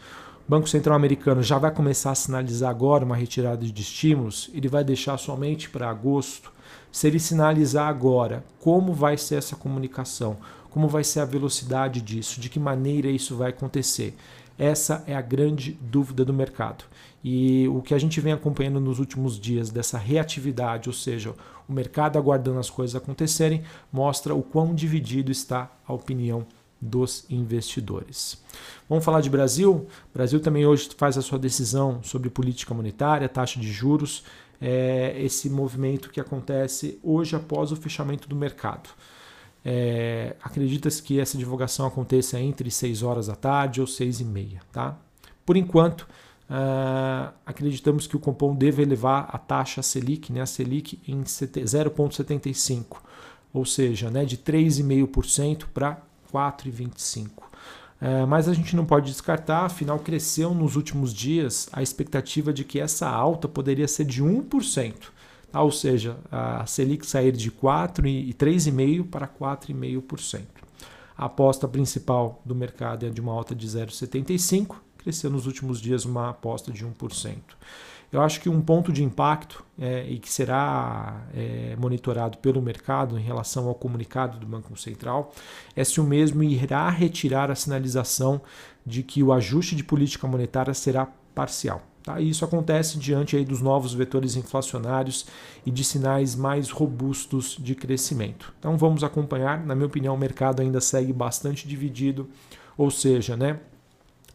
Banco 0.46 0.68
Central 0.68 0.96
Americano 0.96 1.42
já 1.42 1.58
vai 1.58 1.70
começar 1.70 2.10
a 2.10 2.14
sinalizar 2.14 2.70
agora 2.70 3.04
uma 3.04 3.16
retirada 3.16 3.66
de 3.66 3.82
estímulos, 3.82 4.50
ele 4.54 4.66
vai 4.66 4.82
deixar 4.82 5.18
somente 5.18 5.68
para 5.68 5.90
agosto. 5.90 6.50
Se 6.90 7.06
ele 7.06 7.18
sinalizar 7.18 7.86
agora 7.86 8.42
como 8.58 8.94
vai 8.94 9.18
ser 9.18 9.34
essa 9.34 9.56
comunicação, 9.56 10.38
como 10.70 10.88
vai 10.88 11.04
ser 11.04 11.20
a 11.20 11.26
velocidade 11.26 12.00
disso, 12.00 12.40
de 12.40 12.48
que 12.48 12.58
maneira 12.58 13.08
isso 13.08 13.36
vai 13.36 13.50
acontecer, 13.50 14.14
essa 14.58 15.04
é 15.06 15.14
a 15.14 15.20
grande 15.20 15.78
dúvida 15.80 16.24
do 16.24 16.34
mercado. 16.34 16.84
E 17.22 17.68
o 17.68 17.80
que 17.80 17.94
a 17.94 17.98
gente 17.98 18.20
vem 18.20 18.32
acompanhando 18.32 18.80
nos 18.80 18.98
últimos 18.98 19.38
dias 19.38 19.70
dessa 19.70 19.96
reatividade, 19.98 20.88
ou 20.88 20.92
seja, 20.92 21.34
o 21.68 21.72
mercado 21.72 22.18
aguardando 22.18 22.58
as 22.58 22.68
coisas 22.70 22.96
acontecerem, 22.96 23.62
mostra 23.92 24.34
o 24.34 24.42
quão 24.42 24.74
dividido 24.74 25.30
está 25.30 25.70
a 25.86 25.92
opinião 25.92 26.46
dos 26.80 27.24
investidores. 27.28 28.42
Vamos 28.88 29.04
falar 29.04 29.20
de 29.20 29.30
Brasil? 29.30 29.86
O 30.10 30.14
Brasil 30.14 30.40
também 30.40 30.64
hoje 30.64 30.88
faz 30.96 31.18
a 31.18 31.22
sua 31.22 31.38
decisão 31.38 32.02
sobre 32.02 32.30
política 32.30 32.72
monetária, 32.72 33.28
taxa 33.28 33.58
de 33.58 33.70
juros, 33.70 34.24
é 34.60 35.14
esse 35.20 35.48
movimento 35.48 36.10
que 36.10 36.20
acontece 36.20 36.98
hoje 37.02 37.36
após 37.36 37.70
o 37.70 37.76
fechamento 37.76 38.28
do 38.28 38.34
mercado. 38.34 38.90
É, 39.70 40.34
Acredita-se 40.42 41.02
que 41.02 41.20
essa 41.20 41.36
divulgação 41.36 41.86
aconteça 41.86 42.40
entre 42.40 42.70
6 42.70 43.02
horas 43.02 43.26
da 43.26 43.36
tarde 43.36 43.82
ou 43.82 43.86
6 43.86 44.20
e 44.20 44.24
meia. 44.24 44.62
Tá? 44.72 44.96
Por 45.44 45.58
enquanto, 45.58 46.02
uh, 46.48 47.30
acreditamos 47.44 48.06
que 48.06 48.16
o 48.16 48.18
Compom 48.18 48.54
deve 48.54 48.80
elevar 48.80 49.28
a 49.30 49.36
taxa 49.36 49.82
Selic, 49.82 50.32
né, 50.32 50.40
a 50.40 50.46
Selic 50.46 50.98
em 51.06 51.22
0,75, 51.22 52.96
ou 53.52 53.66
seja, 53.66 54.10
né, 54.10 54.24
de 54.24 54.38
3,5% 54.38 55.66
para 55.74 56.00
4,25. 56.32 57.28
É, 58.00 58.24
mas 58.24 58.48
a 58.48 58.54
gente 58.54 58.74
não 58.76 58.86
pode 58.86 59.10
descartar, 59.10 59.66
afinal, 59.66 59.98
cresceu 59.98 60.54
nos 60.54 60.76
últimos 60.76 61.12
dias 61.12 61.68
a 61.72 61.82
expectativa 61.82 62.52
de 62.52 62.64
que 62.64 62.80
essa 62.80 63.08
alta 63.08 63.48
poderia 63.48 63.88
ser 63.88 64.04
de 64.04 64.22
1%. 64.22 64.94
Tá? 65.50 65.62
ou 65.62 65.70
seja, 65.70 66.16
a 66.30 66.64
Selic 66.66 67.06
sair 67.06 67.32
de 67.32 67.50
4 67.50 68.06
e 68.06 68.32
3,5% 68.34 69.08
para 69.08 69.26
4,5%. 69.26 70.42
A 71.16 71.24
aposta 71.24 71.66
principal 71.66 72.40
do 72.44 72.54
mercado 72.54 73.06
é 73.06 73.10
de 73.10 73.20
uma 73.20 73.32
alta 73.32 73.54
de 73.54 73.66
0,75%, 73.66 74.76
cresceu 74.98 75.30
nos 75.30 75.46
últimos 75.46 75.80
dias 75.80 76.04
uma 76.04 76.30
aposta 76.30 76.70
de 76.70 76.86
1%. 76.86 77.36
Eu 78.10 78.22
acho 78.22 78.40
que 78.40 78.48
um 78.48 78.60
ponto 78.60 78.90
de 78.90 79.04
impacto 79.04 79.62
é, 79.78 80.08
e 80.08 80.18
que 80.18 80.32
será 80.32 81.26
é, 81.34 81.76
monitorado 81.76 82.38
pelo 82.38 82.62
mercado 82.62 83.18
em 83.18 83.22
relação 83.22 83.68
ao 83.68 83.74
comunicado 83.74 84.38
do 84.38 84.46
Banco 84.46 84.74
Central 84.78 85.32
é 85.76 85.84
se 85.84 86.00
o 86.00 86.04
mesmo 86.04 86.42
irá 86.42 86.88
retirar 86.88 87.50
a 87.50 87.54
sinalização 87.54 88.40
de 88.84 89.02
que 89.02 89.22
o 89.22 89.30
ajuste 89.30 89.76
de 89.76 89.84
política 89.84 90.26
monetária 90.26 90.72
será 90.72 91.06
parcial. 91.34 91.82
Tá? 92.08 92.18
E 92.22 92.30
isso 92.30 92.42
acontece 92.42 92.98
diante 92.98 93.36
aí 93.36 93.44
dos 93.44 93.60
novos 93.60 93.92
vetores 93.92 94.34
inflacionários 94.34 95.26
e 95.66 95.70
de 95.70 95.84
sinais 95.84 96.34
mais 96.34 96.70
robustos 96.70 97.54
de 97.60 97.74
crescimento. 97.74 98.50
Então 98.58 98.78
vamos 98.78 99.04
acompanhar. 99.04 99.62
Na 99.66 99.74
minha 99.74 99.86
opinião, 99.86 100.14
o 100.14 100.18
mercado 100.18 100.62
ainda 100.62 100.80
segue 100.80 101.12
bastante 101.12 101.68
dividido, 101.68 102.26
ou 102.78 102.90
seja, 102.90 103.36
né, 103.36 103.60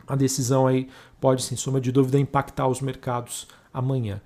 a 0.06 0.15
decisão 0.15 0.68
aí 0.68 0.88
pode, 1.20 1.42
sem 1.42 1.58
sombra 1.58 1.82
de 1.82 1.92
dúvida, 1.92 2.20
impactar 2.20 2.68
os 2.68 2.80
mercados 2.80 3.48
amanhã. 3.74 4.22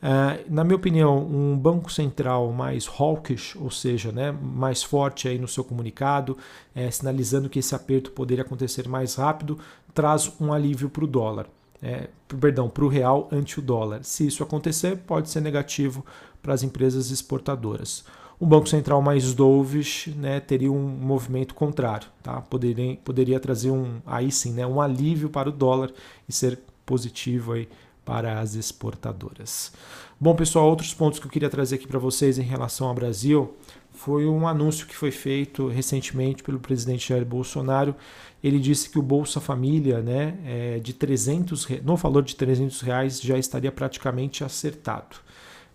Uh, 0.00 0.48
na 0.48 0.62
minha 0.62 0.76
opinião, 0.76 1.26
um 1.26 1.58
banco 1.58 1.90
central 1.90 2.52
mais 2.52 2.86
hawkish, 2.86 3.56
ou 3.56 3.70
seja, 3.72 4.12
né, 4.12 4.30
mais 4.30 4.80
forte 4.80 5.26
aí 5.26 5.40
no 5.40 5.48
seu 5.48 5.64
comunicado, 5.64 6.38
é, 6.72 6.88
sinalizando 6.88 7.50
que 7.50 7.58
esse 7.58 7.74
aperto 7.74 8.12
poderia 8.12 8.44
acontecer 8.44 8.86
mais 8.86 9.16
rápido, 9.16 9.58
traz 9.92 10.32
um 10.40 10.52
alívio 10.52 10.88
para 10.88 11.02
o 11.02 11.08
dólar. 11.08 11.48
É, 11.82 12.08
perdão, 12.40 12.68
para 12.68 12.84
o 12.84 12.88
real 12.88 13.28
ante 13.32 13.58
o 13.58 13.62
dólar. 13.62 14.04
Se 14.04 14.26
isso 14.26 14.42
acontecer, 14.42 14.98
pode 14.98 15.28
ser 15.28 15.40
negativo 15.40 16.04
para 16.40 16.54
as 16.54 16.62
empresas 16.62 17.10
exportadoras. 17.10 18.04
Um 18.40 18.46
banco 18.46 18.68
central 18.68 19.00
mais 19.00 19.34
dovish 19.34 20.08
né, 20.16 20.40
teria 20.40 20.70
um 20.70 20.88
movimento 20.88 21.54
contrário, 21.54 22.08
tá? 22.22 22.40
poderia, 22.40 22.96
poderia 23.04 23.38
trazer 23.38 23.70
um, 23.70 24.00
aí 24.06 24.32
sim, 24.32 24.52
né, 24.52 24.66
um 24.66 24.80
alívio 24.80 25.28
para 25.28 25.48
o 25.48 25.52
dólar 25.52 25.92
e 26.28 26.32
ser 26.32 26.58
positivo 26.84 27.52
aí 27.52 27.68
para 28.04 28.40
as 28.40 28.56
exportadoras. 28.56 29.72
Bom, 30.20 30.34
pessoal, 30.34 30.68
outros 30.68 30.92
pontos 30.92 31.18
que 31.18 31.26
eu 31.26 31.30
queria 31.30 31.50
trazer 31.50 31.76
aqui 31.76 31.86
para 31.86 31.98
vocês 31.98 32.38
em 32.38 32.42
relação 32.42 32.88
ao 32.88 32.94
Brasil 32.94 33.54
foi 33.92 34.26
um 34.26 34.48
anúncio 34.48 34.86
que 34.86 34.96
foi 34.96 35.10
feito 35.10 35.68
recentemente 35.68 36.42
pelo 36.42 36.58
presidente 36.58 37.08
Jair 37.08 37.24
Bolsonaro. 37.24 37.94
Ele 38.42 38.58
disse 38.58 38.88
que 38.88 38.98
o 38.98 39.02
Bolsa 39.02 39.40
Família, 39.40 40.00
né, 40.00 40.36
é 40.44 40.78
de 40.78 40.92
300, 40.92 41.68
no 41.84 41.96
valor 41.96 42.22
de 42.22 42.34
300 42.34 42.80
reais, 42.80 43.20
já 43.20 43.38
estaria 43.38 43.70
praticamente 43.70 44.42
acertado. 44.42 45.16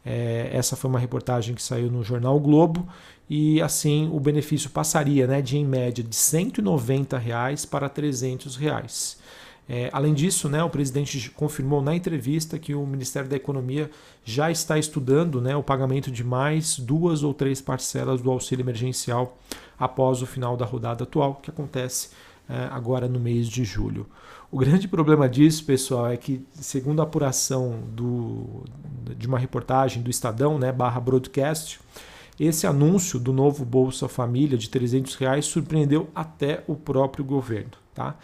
É, 0.05 0.49
essa 0.53 0.75
foi 0.75 0.89
uma 0.89 0.99
reportagem 0.99 1.53
que 1.53 1.61
saiu 1.61 1.91
no 1.91 2.03
jornal 2.03 2.37
o 2.37 2.39
Globo 2.39 2.87
e 3.29 3.61
assim 3.61 4.09
o 4.11 4.19
benefício 4.19 4.69
passaria, 4.69 5.27
né, 5.27 5.41
de 5.41 5.57
em 5.57 5.65
média 5.65 6.03
de 6.03 6.15
190 6.15 7.17
reais 7.17 7.65
para 7.65 7.89
300 7.89 8.55
reais. 8.55 9.17
É, 9.69 9.89
além 9.91 10.13
disso, 10.13 10.47
né, 10.47 10.63
o 10.63 10.69
presidente 10.69 11.29
confirmou 11.31 11.81
na 11.81 11.93
entrevista 11.93 12.57
que 12.57 12.73
o 12.73 12.85
Ministério 12.85 13.29
da 13.29 13.35
Economia 13.35 13.91
já 14.23 14.49
está 14.49 14.79
estudando 14.79 15.41
né, 15.41 15.55
o 15.57 15.63
pagamento 15.63 16.09
de 16.09 16.23
mais 16.23 16.79
duas 16.79 17.21
ou 17.21 17.33
três 17.33 17.59
parcelas 17.59 18.21
do 18.21 18.31
auxílio 18.31 18.63
emergencial 18.63 19.37
após 19.77 20.21
o 20.21 20.25
final 20.25 20.55
da 20.55 20.65
rodada 20.65 21.03
atual, 21.03 21.35
que 21.35 21.49
acontece 21.49 22.09
é, 22.49 22.67
agora 22.71 23.09
no 23.09 23.19
mês 23.19 23.47
de 23.47 23.65
julho. 23.65 24.07
O 24.49 24.57
grande 24.57 24.87
problema 24.87 25.27
disso, 25.27 25.65
pessoal, 25.65 26.07
é 26.07 26.15
que, 26.15 26.45
segundo 26.53 27.01
a 27.01 27.03
apuração 27.03 27.81
do, 27.91 28.63
de 29.17 29.27
uma 29.27 29.37
reportagem 29.37 30.01
do 30.01 30.09
Estadão, 30.09 30.57
né, 30.57 30.71
barra 30.71 31.01
broadcast, 31.01 31.81
esse 32.39 32.65
anúncio 32.65 33.19
do 33.19 33.33
novo 33.33 33.65
Bolsa 33.65 34.07
Família 34.07 34.57
de 34.57 34.69
300 34.69 35.15
reais 35.15 35.45
surpreendeu 35.45 36.09
até 36.15 36.63
o 36.67 36.75
próprio 36.75 37.25
governo. 37.25 37.71
Tá? 37.93 38.15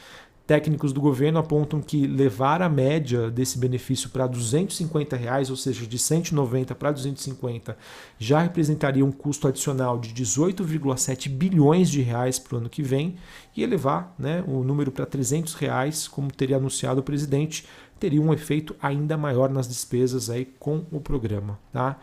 Técnicos 0.45 0.91
do 0.91 0.99
governo 0.99 1.39
apontam 1.39 1.81
que 1.81 2.05
levar 2.05 2.61
a 2.61 2.67
média 2.67 3.31
desse 3.31 3.57
benefício 3.57 4.09
para 4.09 4.27
250 4.27 5.15
reais, 5.15 5.49
ou 5.49 5.55
seja, 5.55 5.87
de 5.87 5.97
190 5.97 6.75
para 6.75 6.91
250, 6.91 7.77
já 8.19 8.41
representaria 8.41 9.05
um 9.05 9.11
custo 9.11 9.47
adicional 9.47 9.97
de 9.97 10.09
18,7 10.09 11.29
bilhões 11.29 11.89
de 11.89 12.01
reais 12.01 12.39
para 12.39 12.55
o 12.55 12.57
ano 12.57 12.69
que 12.69 12.83
vem 12.83 13.15
e 13.55 13.63
elevar 13.63 14.13
né, 14.19 14.43
o 14.45 14.65
número 14.65 14.91
para 14.91 15.05
300 15.05 15.53
reais, 15.53 16.09
como 16.09 16.29
teria 16.29 16.57
anunciado 16.57 16.99
o 16.99 17.03
presidente, 17.03 17.65
teria 17.97 18.21
um 18.21 18.33
efeito 18.33 18.75
ainda 18.81 19.15
maior 19.15 19.49
nas 19.49 19.65
despesas 19.65 20.29
aí 20.29 20.43
com 20.59 20.83
o 20.91 20.99
programa. 20.99 21.57
Tá? 21.71 21.97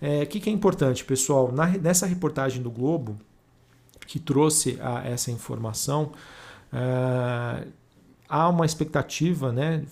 O 0.00 0.04
é, 0.04 0.24
que, 0.26 0.38
que, 0.38 0.48
é 0.48 0.52
importante, 0.52 1.04
pessoal? 1.04 1.50
Na, 1.50 1.66
nessa 1.66 2.06
reportagem 2.06 2.62
do 2.62 2.70
Globo, 2.70 3.18
que 4.06 4.20
trouxe 4.20 4.78
a, 4.80 5.04
essa 5.08 5.32
informação, 5.32 6.12
Uh, 6.72 7.66
há 8.30 8.48
uma 8.48 8.64
expectativa 8.64 9.50
né, 9.50 9.82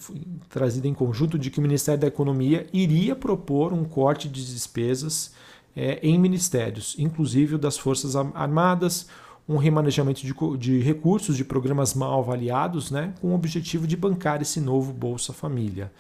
trazida 0.49 0.87
em 0.87 0.95
conjunto 0.95 1.37
de 1.37 1.50
que 1.50 1.59
o 1.59 1.62
Ministério 1.62 2.00
da 2.00 2.07
Economia 2.07 2.66
iria 2.73 3.16
propor 3.16 3.73
um 3.73 3.85
corte 3.85 4.28
de 4.28 4.47
despesas 4.47 5.33
é, 5.76 5.99
em 6.00 6.16
ministérios, 6.16 6.95
inclusive 6.99 7.59
das 7.59 7.76
Forças 7.76 8.14
Armadas, 8.14 9.09
um 9.49 9.57
remanejamento 9.57 10.21
de, 10.21 10.35
de, 10.59 10.78
recursos 10.80 11.37
de 11.37 11.45
programas 11.45 11.95
mal 11.95 12.21
avaliados, 12.21 12.90
né, 12.92 13.12
com 13.21 13.28
o 13.28 13.35
objetivo 13.35 13.87
de 13.87 13.97
bancar 13.97 14.40
esse 14.40 14.61
novo 14.61 14.92
Bolsa 14.92 15.33
Família. 15.33 15.90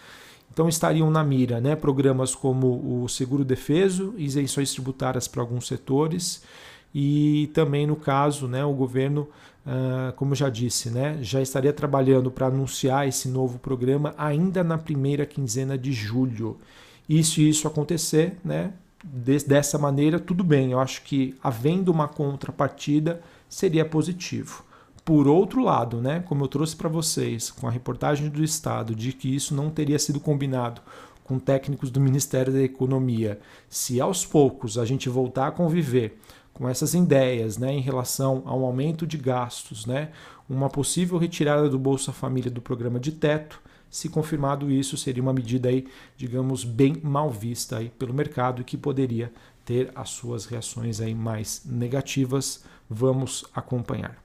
Então 0.52 0.68
estariam 0.68 1.10
na 1.10 1.24
mira 1.24 1.60
né, 1.60 1.74
programas 1.74 2.34
como 2.34 3.02
o 3.02 3.08
seguro 3.08 3.44
defeso, 3.44 4.14
isenções 4.16 4.72
tributárias 4.72 5.26
para 5.26 5.42
alguns 5.42 5.66
setores 5.66 6.42
e 6.94 7.50
também 7.52 7.86
no 7.86 7.96
caso 7.96 8.46
né, 8.46 8.64
o 8.64 8.72
governo 8.72 9.28
como 10.16 10.34
já 10.34 10.48
disse, 10.48 10.90
né, 10.90 11.18
já 11.20 11.40
estaria 11.42 11.72
trabalhando 11.72 12.30
para 12.30 12.46
anunciar 12.46 13.06
esse 13.06 13.28
novo 13.28 13.58
programa 13.58 14.14
ainda 14.16 14.64
na 14.64 14.78
primeira 14.78 15.26
quinzena 15.26 15.76
de 15.76 15.92
julho. 15.92 16.58
E 17.08 17.22
se 17.22 17.48
isso 17.48 17.68
acontecer, 17.68 18.36
né, 18.44 18.72
de, 19.04 19.38
dessa 19.44 19.78
maneira, 19.78 20.18
tudo 20.18 20.42
bem. 20.42 20.72
Eu 20.72 20.80
acho 20.80 21.02
que 21.02 21.34
havendo 21.42 21.90
uma 21.90 22.08
contrapartida 22.08 23.20
seria 23.48 23.84
positivo. 23.84 24.64
Por 25.04 25.26
outro 25.26 25.62
lado, 25.62 26.02
né, 26.02 26.22
como 26.26 26.44
eu 26.44 26.48
trouxe 26.48 26.76
para 26.76 26.88
vocês 26.88 27.50
com 27.50 27.66
a 27.66 27.70
reportagem 27.70 28.28
do 28.28 28.44
Estado 28.44 28.94
de 28.94 29.12
que 29.12 29.34
isso 29.34 29.54
não 29.54 29.70
teria 29.70 29.98
sido 29.98 30.20
combinado 30.20 30.82
com 31.24 31.38
técnicos 31.38 31.90
do 31.90 32.00
Ministério 32.00 32.52
da 32.52 32.62
Economia, 32.62 33.38
se 33.68 34.00
aos 34.00 34.24
poucos 34.24 34.78
a 34.78 34.86
gente 34.86 35.10
voltar 35.10 35.48
a 35.48 35.50
conviver 35.50 36.18
com 36.58 36.68
essas 36.68 36.92
ideias 36.92 37.56
né, 37.56 37.72
em 37.72 37.80
relação 37.80 38.42
a 38.44 38.54
um 38.54 38.64
aumento 38.64 39.06
de 39.06 39.16
gastos, 39.16 39.86
né, 39.86 40.10
uma 40.50 40.68
possível 40.68 41.16
retirada 41.16 41.68
do 41.68 41.78
Bolsa 41.78 42.12
Família 42.12 42.50
do 42.50 42.60
programa 42.60 42.98
de 42.98 43.12
teto. 43.12 43.62
Se 43.88 44.08
confirmado 44.08 44.68
isso, 44.68 44.96
seria 44.96 45.22
uma 45.22 45.32
medida 45.32 45.68
aí, 45.68 45.86
digamos, 46.16 46.64
bem 46.64 47.00
mal 47.00 47.30
vista 47.30 47.78
aí 47.78 47.90
pelo 47.90 48.12
mercado 48.12 48.60
e 48.60 48.64
que 48.64 48.76
poderia 48.76 49.32
ter 49.64 49.92
as 49.94 50.10
suas 50.10 50.46
reações 50.46 51.00
aí 51.00 51.14
mais 51.14 51.62
negativas. 51.64 52.64
Vamos 52.90 53.44
acompanhar. 53.54 54.16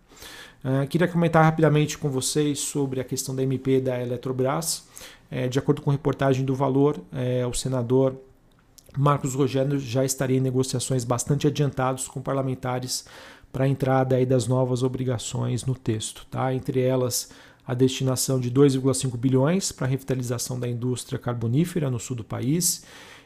Uh, 0.63 0.87
queria 0.87 1.07
comentar 1.07 1.43
rapidamente 1.43 1.97
com 1.97 2.09
vocês 2.09 2.59
sobre 2.59 2.99
a 2.99 3.03
questão 3.03 3.35
da 3.35 3.43
MP 3.43 3.79
da 3.79 4.01
Eletrobras. 4.01 4.85
É, 5.29 5.47
de 5.47 5.59
acordo 5.59 5.81
com 5.81 5.91
reportagem 5.91 6.43
do 6.45 6.55
Valor, 6.55 6.99
é, 7.11 7.45
o 7.45 7.53
senador 7.53 8.15
Marcos 8.97 9.33
Rogério 9.33 9.79
já 9.79 10.05
estaria 10.05 10.37
em 10.37 10.41
negociações 10.41 11.03
bastante 11.03 11.47
adiantados 11.47 12.07
com 12.07 12.21
parlamentares 12.21 13.05
para 13.51 13.65
a 13.65 13.67
entrada 13.67 14.15
aí 14.15 14.25
das 14.25 14.47
novas 14.47 14.83
obrigações 14.83 15.65
no 15.65 15.75
texto, 15.75 16.25
tá? 16.29 16.53
Entre 16.53 16.81
elas 16.81 17.29
a 17.65 17.73
destinação 17.73 18.39
de 18.39 18.51
2,5 18.51 19.17
bilhões 19.17 19.71
para 19.71 19.85
a 19.85 19.89
revitalização 19.89 20.59
da 20.59 20.67
indústria 20.67 21.17
carbonífera 21.17 21.89
no 21.89 21.99
sul 21.99 22.15
do 22.15 22.23
país. 22.23 22.83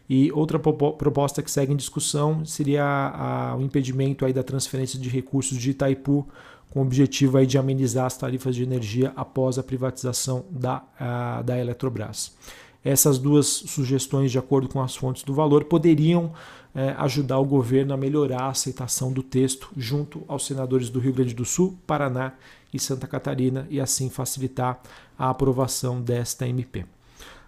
E 0.10 0.32
outra 0.32 0.58
proposta 0.58 1.42
que 1.42 1.52
segue 1.52 1.74
em 1.74 1.76
discussão 1.76 2.46
seria 2.46 2.84
a, 2.84 3.52
a, 3.52 3.56
o 3.58 3.62
impedimento 3.62 4.26
aí 4.26 4.32
da 4.32 4.44
transferência 4.44 4.98
de 4.98 5.10
recursos 5.10 5.58
de 5.58 5.72
Itaipu, 5.72 6.28
com 6.70 6.80
o 6.80 6.84
objetivo 6.84 7.38
aí 7.38 7.46
de 7.46 7.58
amenizar 7.58 8.06
as 8.06 8.18
tarifas 8.18 8.56
de 8.56 8.64
energia 8.64 9.12
após 9.16 9.58
a 9.58 9.64
privatização 9.64 10.46
da, 10.50 10.84
a, 11.00 11.42
da 11.42 11.58
Eletrobras. 11.58 12.36
Essas 12.84 13.18
duas 13.18 13.48
sugestões, 13.48 14.32
de 14.32 14.40
acordo 14.40 14.70
com 14.70 14.82
as 14.82 14.96
fontes 14.96 15.24
do 15.24 15.34
valor, 15.34 15.66
poderiam 15.66 16.32
é, 16.74 16.96
ajudar 17.00 17.40
o 17.40 17.46
governo 17.46 17.94
a 17.94 17.98
melhorar 17.98 18.44
a 18.44 18.50
aceitação 18.50 19.12
do 19.12 19.24
texto 19.24 19.70
junto 19.76 20.24
aos 20.28 20.46
senadores 20.46 20.90
do 20.90 21.00
Rio 21.00 21.14
Grande 21.14 21.34
do 21.34 21.44
Sul, 21.44 21.78
Paraná 21.88 22.34
e 22.74 22.80
Santa 22.80 23.08
Catarina 23.08 23.68
e 23.70 23.82
assim 23.82 24.10
facilitar 24.10 24.80
a 25.18 25.30
aprovação 25.30 26.02
desta 26.02 26.48
MP. 26.48 26.86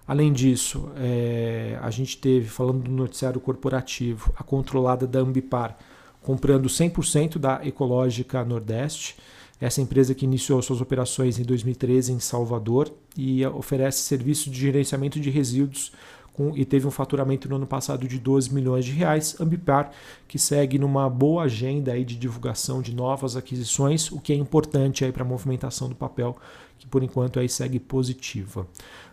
Além 0.08 0.34
disso, 0.34 0.90
é, 0.98 1.78
a 1.82 1.92
gente 1.92 2.18
teve, 2.18 2.50
falando 2.50 2.82
do 2.82 2.92
noticiário 2.92 3.40
corporativo, 3.40 4.34
a 4.36 4.44
controlada 4.44 5.06
da 5.06 5.20
Ambipar 5.20 5.78
comprando 6.22 6.68
100% 6.68 7.38
da 7.38 7.66
Ecológica 7.66 8.44
Nordeste, 8.44 9.16
essa 9.60 9.82
empresa 9.82 10.16
que 10.16 10.26
iniciou 10.26 10.62
suas 10.62 10.80
operações 10.80 11.38
em 11.38 11.44
2013 11.44 12.14
em 12.14 12.20
Salvador 12.20 12.92
e 13.18 13.46
oferece 13.46 14.04
serviço 14.04 14.50
de 14.50 14.60
gerenciamento 14.60 15.20
de 15.20 15.30
resíduos 15.30 15.92
com, 16.40 16.56
e 16.56 16.64
teve 16.64 16.88
um 16.88 16.92
faturamento 16.92 17.50
no 17.50 17.58
ano 17.58 17.68
passado 17.68 18.08
de 18.08 18.18
12 18.18 18.54
milhões 18.54 18.86
de 18.86 18.94
reais. 18.94 19.36
Ambipar, 19.42 19.92
que 20.26 20.40
segue 20.40 20.80
numa 20.80 21.10
boa 21.10 21.44
agenda 21.44 21.92
aí 21.92 22.06
de 22.06 22.16
divulgação 22.16 22.82
de 22.82 22.96
novas 22.96 23.36
aquisições, 23.36 24.10
o 24.10 24.22
que 24.22 24.32
é 24.32 24.36
importante 24.38 25.10
para 25.12 25.24
a 25.24 25.28
movimentação 25.28 25.90
do 25.90 25.96
papel, 25.96 26.38
que 26.78 26.88
por 26.88 27.04
enquanto 27.04 27.42
aí 27.42 27.50
segue 27.50 27.78
positiva. 27.78 28.66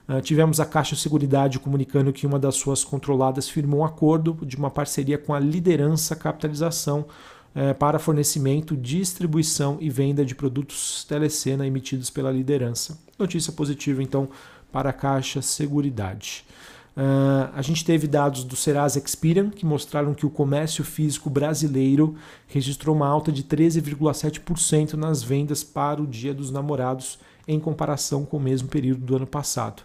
Uh, 0.08 0.20
tivemos 0.20 0.60
a 0.60 0.64
Caixa 0.64 0.94
Seguridade 0.94 1.58
comunicando 1.58 2.12
que 2.12 2.28
uma 2.28 2.38
das 2.38 2.54
suas 2.54 2.84
controladas 2.84 3.48
firmou 3.48 3.80
um 3.80 3.84
acordo 3.84 4.38
de 4.42 4.56
uma 4.56 4.70
parceria 4.70 5.18
com 5.18 5.34
a 5.34 5.40
Liderança 5.40 6.14
Capitalização 6.14 7.06
uh, 7.56 7.74
para 7.74 7.98
fornecimento, 7.98 8.76
distribuição 8.76 9.78
e 9.80 9.88
venda 9.88 10.24
de 10.24 10.34
produtos 10.34 11.04
telecena 11.08 11.66
emitidos 11.66 12.10
pela 12.10 12.30
liderança. 12.30 12.98
Notícia 13.18 13.52
positiva, 13.52 14.02
então, 14.02 14.28
para 14.70 14.90
a 14.90 14.92
Caixa 14.92 15.40
Seguridade. 15.40 16.44
Uh, 16.96 17.50
a 17.54 17.60
gente 17.60 17.84
teve 17.84 18.06
dados 18.06 18.42
do 18.42 18.56
Serasa 18.56 18.98
Experian 18.98 19.50
que 19.50 19.66
mostraram 19.66 20.14
que 20.14 20.24
o 20.24 20.30
comércio 20.30 20.82
físico 20.82 21.28
brasileiro 21.28 22.14
registrou 22.48 22.96
uma 22.96 23.06
alta 23.06 23.30
de 23.30 23.42
13,7% 23.42 24.94
nas 24.94 25.22
vendas 25.22 25.62
para 25.62 26.00
o 26.00 26.06
Dia 26.06 26.32
dos 26.32 26.50
Namorados 26.50 27.18
em 27.46 27.60
comparação 27.60 28.24
com 28.24 28.38
o 28.38 28.40
mesmo 28.40 28.68
período 28.68 29.04
do 29.04 29.16
ano 29.16 29.26
passado. 29.26 29.82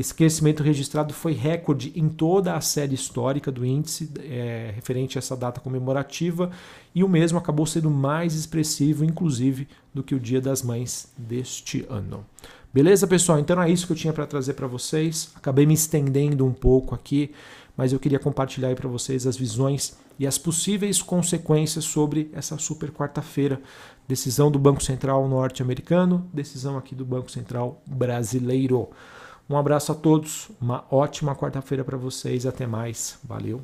Esse 0.00 0.14
crescimento 0.14 0.62
registrado 0.62 1.12
foi 1.12 1.34
recorde 1.34 1.92
em 1.94 2.08
toda 2.08 2.56
a 2.56 2.60
série 2.62 2.94
histórica 2.94 3.52
do 3.52 3.66
índice 3.66 4.10
é, 4.18 4.72
referente 4.74 5.18
a 5.18 5.20
essa 5.20 5.36
data 5.36 5.60
comemorativa 5.60 6.50
e 6.94 7.04
o 7.04 7.08
mesmo 7.08 7.36
acabou 7.36 7.66
sendo 7.66 7.90
mais 7.90 8.34
expressivo, 8.34 9.04
inclusive, 9.04 9.68
do 9.92 10.02
que 10.02 10.14
o 10.14 10.18
Dia 10.18 10.40
das 10.40 10.62
Mães 10.62 11.12
deste 11.18 11.84
ano. 11.90 12.24
Beleza, 12.72 13.06
pessoal? 13.06 13.38
Então 13.40 13.60
é 13.60 13.70
isso 13.70 13.86
que 13.86 13.92
eu 13.92 13.96
tinha 13.96 14.10
para 14.10 14.26
trazer 14.26 14.54
para 14.54 14.66
vocês. 14.66 15.32
Acabei 15.36 15.66
me 15.66 15.74
estendendo 15.74 16.46
um 16.46 16.52
pouco 16.54 16.94
aqui, 16.94 17.32
mas 17.76 17.92
eu 17.92 18.00
queria 18.00 18.18
compartilhar 18.18 18.74
para 18.74 18.88
vocês 18.88 19.26
as 19.26 19.36
visões 19.36 19.98
e 20.18 20.26
as 20.26 20.38
possíveis 20.38 21.02
consequências 21.02 21.84
sobre 21.84 22.30
essa 22.32 22.56
super 22.56 22.90
quarta-feira. 22.90 23.60
Decisão 24.08 24.50
do 24.50 24.58
Banco 24.58 24.82
Central 24.82 25.28
norte-americano, 25.28 26.26
decisão 26.32 26.78
aqui 26.78 26.94
do 26.94 27.04
Banco 27.04 27.30
Central 27.30 27.82
brasileiro. 27.86 28.88
Um 29.50 29.56
abraço 29.56 29.90
a 29.90 29.96
todos, 29.96 30.48
uma 30.60 30.84
ótima 30.92 31.34
quarta-feira 31.34 31.82
para 31.82 31.96
vocês, 31.96 32.46
até 32.46 32.68
mais. 32.68 33.18
Valeu. 33.24 33.60